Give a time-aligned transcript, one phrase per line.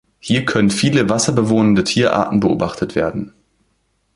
[0.19, 3.35] Hier können viele Wasser bewohnende Tierarten beobachtet werden.